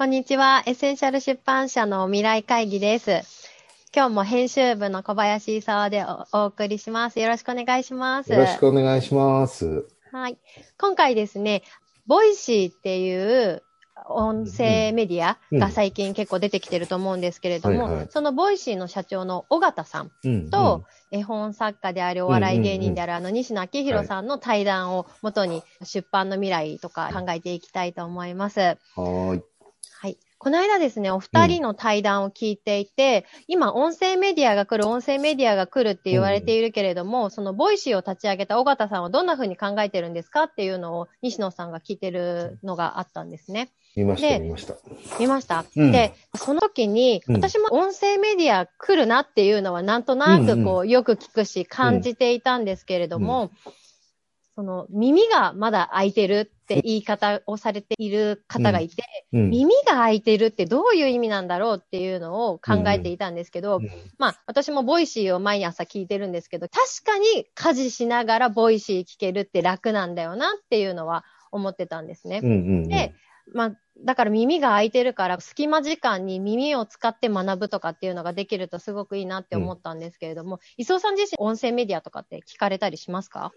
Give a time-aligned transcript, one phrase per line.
[0.00, 0.62] こんにちは。
[0.64, 3.20] エッセンシャル出版社のミライ会議です。
[3.94, 7.20] 今日も編集部の小林勲でおお送りします。
[7.20, 8.32] よろしくお願いします。
[8.32, 9.86] よろしくお願いします。
[10.10, 10.38] はい。
[10.78, 11.64] 今回ですね、
[12.06, 13.62] Voicy っていう
[14.08, 28.60] 音声メディアが最近結構出てきてると思うんですけれども、はいはいその Voicy の社長の緒方さんうんと、絵本作家であるお笑い芸人であるあの西野亮廣さんの対談をもとに出版の未来とか考えていきたいと思います。
[28.60, 29.49] うんはーい。
[30.00, 30.16] はい。
[30.38, 43.70] この間ですね、お二人の対談を聞いていて、今、音声メディアが来る、音声メディアが来るって言われているけれども、その Voicy を立ち上げた緒方さんはどんな風に考えてるんですかっていうのを西野さんが聞いてるのがあったんですね。
[43.94, 44.76] 見ました、で見ました。
[45.18, 53.50] 見ました、うんで、その時に、うん私も音声メディア来るなっていうのはなんとなくこう、よく聞くし感じていたんですけれども、
[54.60, 59.48] その耳がまだ開いてるって言い方をされている方がいて、うん。
[59.48, 63.88] 耳が開いてるってどういう意味なんだろうっていうのを考えていたんですけど、うん
[64.18, 72.40] まあ私も Voicy を毎朝聞いてるんですけど、確かに家事しながら Voicy 聞けるって楽なんだよなっていうのは思ってたんですね。
[72.42, 72.88] うんうんうん。
[72.88, 73.14] で、
[73.54, 73.72] まあ、
[74.04, 83.52] だから耳が開いてるから、隙間時間に耳を使って学ぶとかっていうのができるとすごくいいなって思ったんですけれども、磯尾さん自身音声メディアとかって聞かれたりしますか？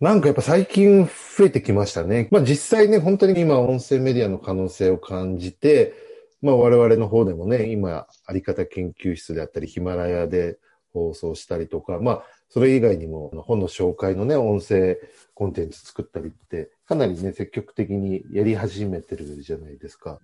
[0.00, 2.28] なんかやっぱ最近増えてきましたね。
[2.30, 5.94] まあ実際ね、本当に今音声メディアの可能性を感じて、
[6.42, 10.58] まあ我々の方でもね、今、あり方研究室であったり、ヒマラヤで
[10.92, 14.98] 放送したりとか、まあそれ以外にも本の紹介のね、音声
[15.32, 20.18] コンテンツ作ったりって、かなりね、積極的にやり始めてるじゃないですか。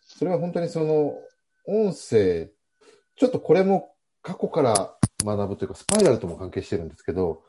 [0.00, 1.14] それは本当にその、
[1.66, 2.50] 音声、
[3.16, 7.42] ちょっとこれも過去から学ぶというか、スパイラルとも関係してるんですけど、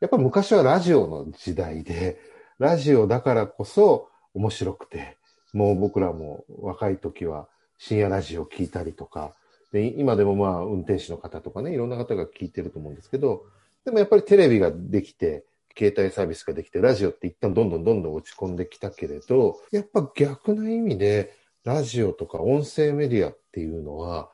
[0.00, 2.18] やっぱ昔はラジオの時代で、
[2.58, 5.18] ラジオだからこそ面白くて、
[5.52, 7.48] もう僕らも若い時は
[7.78, 9.34] 深夜ラジオを聞いたりとか、
[9.72, 13.44] で今でもまあ運転手の方とかね、いろんな方が聞いてると思うんですけど、
[13.84, 15.44] でもやっぱりテレビができて、
[15.76, 21.34] 携帯サービスができて、ラジオって一旦どんどんどんどん落ち込んできたけれど、やっぱ逆な意味で、
[21.64, 24.30] ラジオとか音声メディアっていうのは、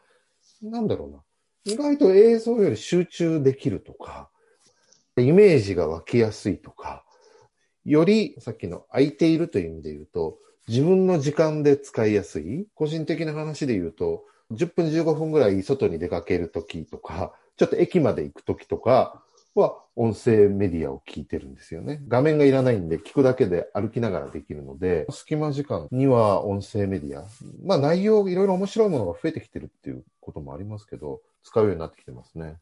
[0.62, 1.18] なんだろうな、
[1.64, 4.30] 意外と映像より集中できるとか、
[5.22, 7.04] イメージが湧きやすいとか、
[7.84, 10.38] よりさっきの空いているという意味で言うと、
[10.68, 12.66] 自分の時間で使いやすい。
[12.74, 19.22] 個人的な話で言うと、10分15分ぐらい外に出かけるときとか、ちょっと駅まで行くときとか
[19.54, 22.02] は音声メディアを聞いてるんですよね。
[22.08, 27.24] 画面がいらないんで聞くだけで歩きながらできるので、隙間時間には音声メディア。
[27.64, 32.56] まあ内容いろいろ面白いものが増えてきてるっていうこともありますけど、使うようになってきてますね。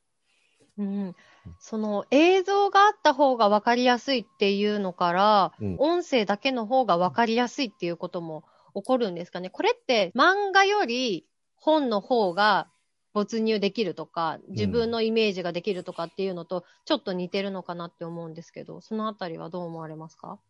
[0.77, 1.15] うん、
[1.59, 9.51] その映像があった方が分かりやすいっていうのから、うん音声だけの方が分かりやすいっていうことも起こるんですかね。
[9.51, 12.69] これって漫画より本の方が
[13.13, 20.41] 没入できるとか、自分のイメージができるとかっていうのとちょっと似てるのかなって思うんですけど、そのあたりはどう思われますか？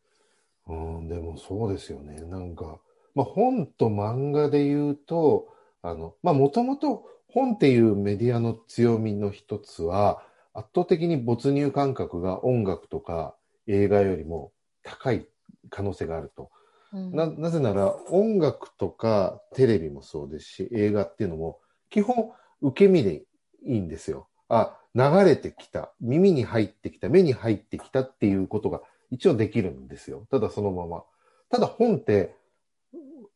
[0.67, 2.23] うん、でもそうですよね。
[2.23, 2.79] なんか、
[3.15, 5.49] まあ本と漫画で言うと、
[5.83, 10.23] あの、まあもともと本っていうメディアの強みの一つは、
[10.55, 13.35] 圧倒的に没入感覚が音楽とか
[13.67, 14.53] 映画よりも
[14.85, 15.27] 高い
[15.69, 16.51] 可能性があると。
[16.93, 21.59] うんな、なぜなら音楽とかテレビもそうですし、映画っていうのも
[21.91, 22.31] 基本
[22.63, 23.25] 受け身で
[23.65, 24.29] いいんですよ。
[24.49, 28.81] あ、流れてきた、耳に入ってきた、目に入ってきたっていうことが
[29.11, 30.29] 一応できるんですよ。
[30.31, 31.03] ただそのまま。
[31.51, 32.37] ただ本って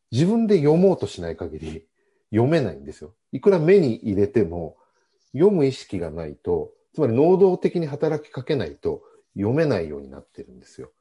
[0.09, 1.85] 自分で読もうとしない限り
[2.31, 3.13] 読めないんですよ。
[3.31, 4.77] いくら目に入れても
[5.33, 9.03] 読む意識がないと、つまり能動的に働きかけないと
[9.35, 10.91] 読めないようになってるんですよ。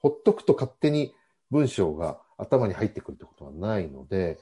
[0.00, 1.14] ほっとくと勝手に
[1.50, 4.38] 文章が頭に入ってくるってことはないので、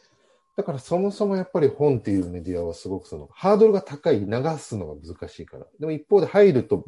[0.57, 4.27] だからそもそもやっぱり本っていうメディアはすごくそのハードルが高い、流
[4.59, 5.67] すのが難しいから。
[5.79, 6.87] でも一方で入ると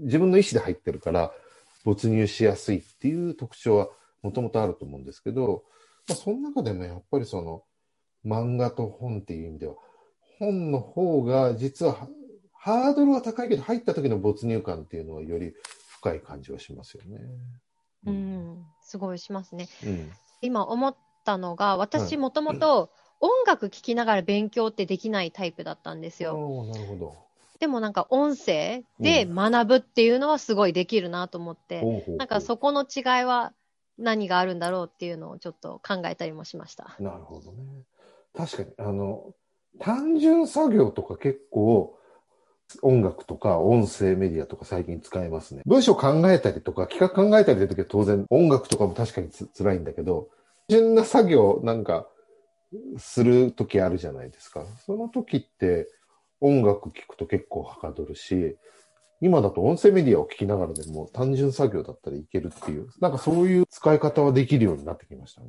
[0.00, 1.32] 自分の意思で入ってるから
[1.84, 3.88] 没入しやすいっていう特徴は
[4.22, 5.64] もともとあると思うんですけど、
[6.08, 7.62] まあ、その中でもやっぱりその
[8.26, 9.74] 漫画と本っていう意味では
[10.38, 12.08] 本の方が実は
[12.52, 15.54] ハードルは高いけど入った時の没入感っていうのはより
[16.00, 17.20] 深い感じはしますよね。
[18.06, 19.68] うん、すごいしますね。
[19.84, 20.10] うん。
[20.40, 22.90] 今思ったのが、私はいもともと
[23.20, 26.32] 音楽聴きながら勉強ってできないタイプだったんですよ。
[26.68, 27.14] なるほど。
[27.60, 33.52] でもなんか音声で学ぶっていうのはすごいできるなと思って、ほうほうほうなんかそこの違いは
[33.98, 36.96] 何があるんだろうっていうのをちょっと考えたりもしました。
[36.98, 37.84] なるほどね。
[38.36, 39.34] 確かに、あの、
[39.78, 41.96] 単純作業とか結構、
[42.82, 45.62] 音楽とか音声メディアとか最近使えますね。
[45.66, 50.28] 文章考えたりとか企画考えたりという時は当然音楽とかも確かにつ辛いんだけど、
[50.68, 52.06] 単純な作業なんか
[52.96, 54.64] する時あるじゃないですか。
[54.86, 55.88] その時って
[56.40, 58.56] 音楽聴くと結構はかどるし、
[59.20, 65.48] 今だと音声メディアを聞きながらでも単純作業だったらいけるっていう、なんかそういう使い方はできるようになってきましたね。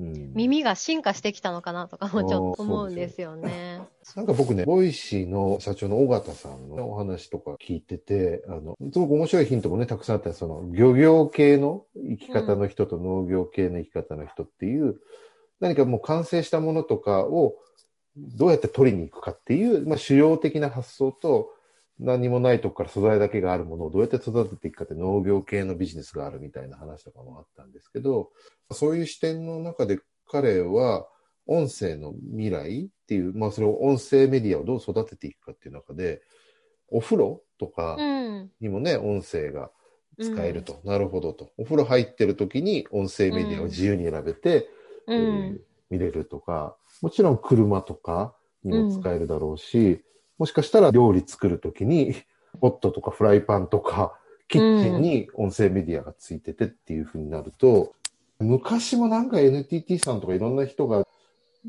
[0.00, 3.82] うん、耳が進化してきたのかなとかもちょっと思うんですよね。
[4.16, 14.96] なんか僕ね、 Voicy の社長の緒方さんのお話とか聞いてて、あの、すごく面白いヒントもね、たくさんあって、その漁業系の生き方の人と農業系の生き方の人っていう、うん、
[15.60, 17.56] 何かもう完成したものとかを
[18.16, 21.50] どうやって取りに行くかっていう、まあ、主要的な発想と、
[21.98, 28.30] 何もないとこから素材だけがあるものをどうやって育てていくかって農業系のビジネスがあるみたいな話とかもあったんですけど、
[28.72, 31.06] そういう視点の中で彼は
[31.46, 36.22] 音声の未来っていう、まあそれを音声メディアをどう育てていくかっていう中で、
[36.88, 37.96] お風呂とか
[38.60, 39.70] にもね、うん、音声が
[40.20, 41.52] 使えると、うん、なるほどと。
[41.56, 44.68] お風呂入ってる時に音声メディアを自由に選べて、
[45.06, 45.58] うん、えー、
[45.90, 50.04] 見れるとか、もちろん車とかにも使えるだろうし、
[50.42, 52.16] もしかしたら料理作るときに、
[52.60, 54.18] ポットとかフライパンとか、
[54.48, 57.94] キッチンに音声メディアがついててっていう風になると、
[58.40, 61.06] うん、昔もなんか NTT さんとかいろんな人が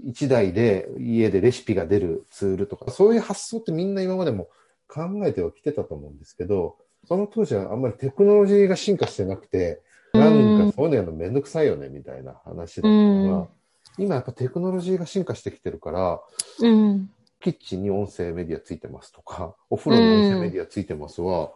[0.07, 4.49] 一台で家でレシピが出るツールとか、そういう発想ってみんな今までも
[4.87, 6.77] 考えてはきてたと思うんですけど、
[7.07, 9.83] その当時はあんまりテクノロジーが進化してなくて、
[10.13, 16.19] なんかそういうのやるのめんどくさいよねみたいな話だったのが、うん、今やっぱテクノロジーが進化してきてるから、
[16.59, 17.11] うん、
[17.43, 21.51] キッチンに音声メディアついてますとか、お風呂に音声メディアついてますは、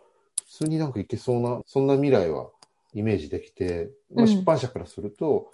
[0.46, 2.50] 普通になんかいけそうな、そんな未来は
[2.94, 5.50] イメージできて、まあ、出版社からすると、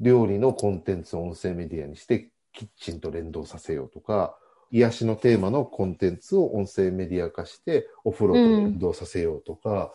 [0.00, 4.38] 料理のコンテンツを音声メディアにして、キッチンと連動させようとか、
[4.70, 9.92] 癒しのテーマのコンテンツを音声メディア化して、お風呂と連動させようとか、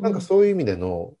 [0.00, 1.14] なんかそういう意味での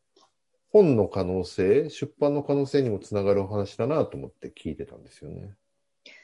[0.72, 5.54] 本の可能性、出版の可能性にもつながるお話だなと思って聞いてたんですよね。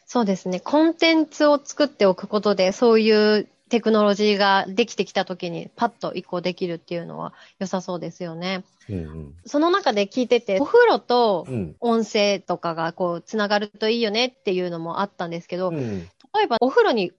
[0.06, 0.60] そうですね。
[0.60, 8.64] コンテンツを作っておくことで、そういうテクノロジーができてきたときにパッと移行できるっていうのは良さそうですよね。
[8.88, 11.46] うんうん、その中で聞いてて、お風呂と
[11.80, 16.00] 音声とかがこうつながるといいよねっていうのもあったんですけど、うん、
[16.34, 17.12] 例えばお風呂に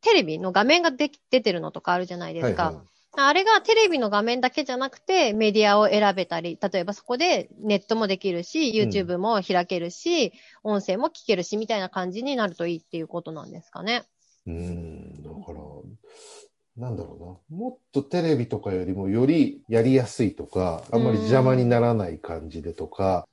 [0.00, 2.66] テレビの画面がで出てるのとかあるじゃないですか。
[2.66, 10.32] はいはいあれがテレビの画面だけじゃなくてメディアを選べたり、例えばそこでネットもできるし、YouTube も開けるし、
[10.64, 14.04] うん、音声も聞けるし、みたいな感じになるといいっていうことなんですかね。
[14.46, 17.58] うん、だから、なんだろうな。
[17.58, 23.28] もっとテレビとかよりもよりやりやすいとか、あんまり邪魔にならない感じでとか、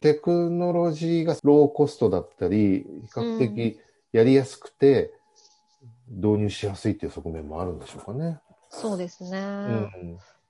[0.00, 3.78] テクノロジーがローコストだったり、比較的
[4.10, 5.12] やりやすくて、
[6.08, 8.40] 導入しやすいっていう側面もあるんでしょうかね。
[8.70, 9.38] そうですね。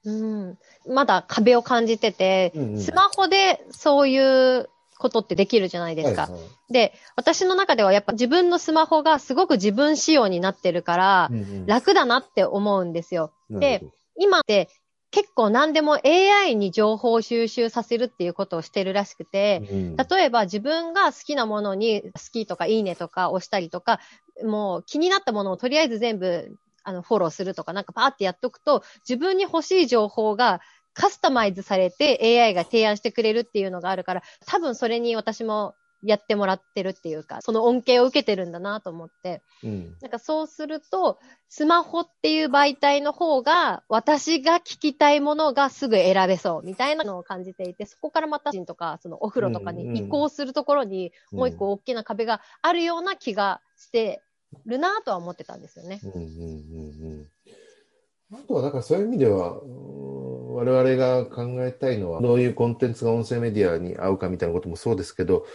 [0.05, 0.19] うん、
[0.49, 0.59] うん、
[0.93, 4.69] まだ壁を感じてて、うんうん、スマホでそういう
[4.99, 6.73] ことってできるじゃないですか、はいはい。
[6.73, 11.31] で、私の中ではやっぱ自分のスマホがすごく自分仕様になってるから、
[11.67, 13.33] 楽だなって思うんですよ。
[13.51, 13.85] で、
[14.17, 14.69] 今って
[15.11, 24.01] 結構何でも AI に情報を収集させるっていうことをしてるらしくて、うん、例えば自分が好きなものに好きとかいいねとか押したりとか、
[24.45, 26.55] もう気になったものをとりあえず全部
[26.89, 30.63] あの、フォローするとか、なんかパーってやっとくと、自分に欲しい情報が
[30.95, 39.43] カスタマイズされて AI が提案してくれるっていうのがあるから、多分それに私もやってもらってるっていうか、その恩恵を受けてるんだなと思って。
[39.63, 41.19] うん、なんかそうすると、
[41.51, 54.23] スマホっていう媒体の方が、私が聞きたいものがすぐ選べそうみたいなのを感じていて、そこからまた、とか、そのお風呂とかに移行するところに、もう一個大きな壁があるような気がして
[54.67, 56.01] るなとは思ってたんですよね。
[56.03, 57.27] うんうんうん
[58.31, 65.47] うん、あとは、だからそういう意味では、我々が考えたいのは、どういうコンテンツが音声メディアに合うかみたいなこともそうですけど、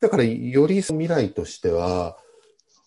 [0.00, 2.18] だからより未来としては、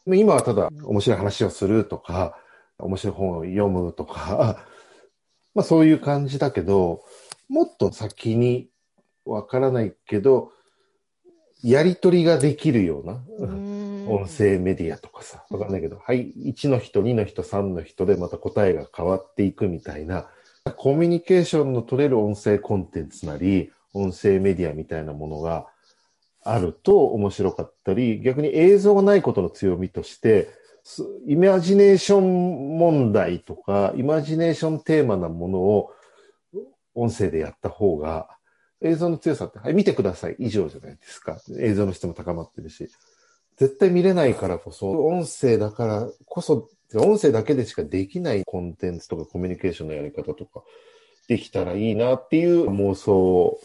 [0.05, 2.37] 今はただ面白い話をするとか、
[2.79, 4.65] 面白い本を読むとか、
[5.53, 7.03] まあそういう感じだけど、
[7.49, 8.69] もっと先に
[9.25, 10.51] わからないけど、
[11.61, 13.21] やりとりができるような、
[14.09, 20.27] 音声メディアとかさ、わかんないけど、はい、1の人、2の人、3の人でまた答えが変わっていくみたいな、
[20.77, 25.67] コミュニケーションの取れる音声コンテンツなり、音声メディアみたいなものが
[26.43, 30.49] あると面白かったり、逆に映像がないことの強みとして、
[31.27, 35.91] イマジネーション問題とか、イマジネーションテーマなものを
[36.95, 38.29] 音声でやった方が、
[38.81, 40.35] 映像の強さって、はい、見てください。
[40.39, 41.37] 以上じゃないですか。
[41.59, 42.89] 映像の質も高まってるし。
[43.59, 50.63] 絶対見れないからこそ、音声だからこそ、音声だけでしかできないコンテンツとかコミュニケーションのやり方とか、
[51.27, 53.59] できたらいいなっていう妄想を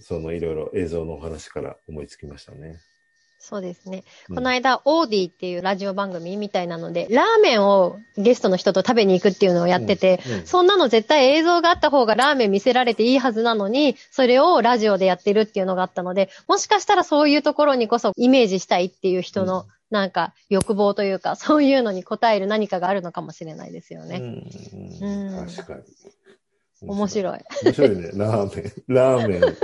[0.00, 2.78] そのいろいろ映像のお話から思いつきましたね。
[3.38, 4.04] そうですね。
[4.28, 24.16] うんこの間、オーディっていうラジオ番組みたいなので、ラーメンをゲストの人と食べに行くっていうのをやってて、うんうんそんなの絶対映像があった方がラーメン見せられていいはずなのに、それをラジオでやってるっていうのがあったので、もしかしたらそういうところにこそイメージしたいっていう人の、うんなんか欲望というか、そういうのに応える何かがあるのかもしれないですよね。
[25.00, 25.82] うんうん確かに。
[26.82, 27.38] 面白い。
[27.64, 28.10] 面白いね。
[28.14, 28.72] ラーメン。
[28.88, 29.56] ラーメン。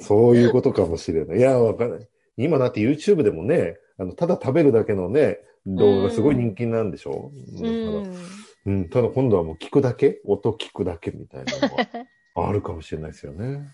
[0.00, 1.38] そういうことかもしれない。
[1.38, 2.08] いや、わかんない。
[2.44, 8.14] 今だって YouTube でもね、あの、ただ食べるだけのね、動画がすごい人気なんでしょ、うだからん。
[8.64, 10.20] うん、ただ今度はもう聞くだけ？
[10.24, 11.86] 音聞くだけみたいなのが
[12.48, 13.46] あるかもしれないですよね。
[13.46, 13.66] うん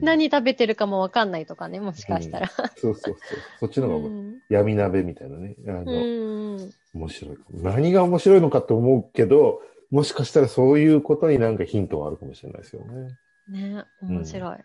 [0.00, 2.48] 何食べてるかもわかんないとかね、もしかしたら。
[2.48, 3.16] そうそうそう。
[3.60, 5.56] そっちの方がうん闇鍋みたいなね。
[5.68, 6.70] あの、うん。
[6.94, 7.36] 面白い。
[7.52, 13.18] 何が面白いのかと思うけど、もしかしたらそういうことになんかヒントがあるかもしれないですよね。
[13.48, 14.50] ね、面白い。
[14.50, 14.62] はい。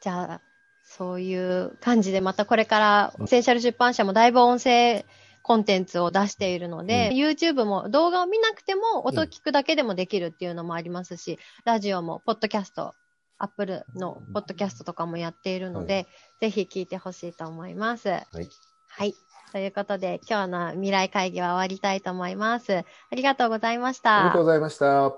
[0.00, 0.42] じゃあ、
[0.84, 5.04] そういう感じで、またこれから、エッセンシャル出版社もだいぶ音声
[5.42, 12.94] コンテンツを出しているので、う YouTube も動画を見なくても音聞くだけでもできるっていうのもありますし、ラジオも、ポッドキャスト、
[13.38, 16.06] アップルのポッドキャストとかもやっているので、
[16.40, 18.08] ぜひ聞いてほしいと思います。
[18.08, 18.48] はい。
[18.88, 19.14] はい。
[19.52, 22.78] ということで、今日の未来会議は終わりたいと思います。
[22.78, 24.20] ありがとうございました。
[24.20, 25.14] ありがとうございました。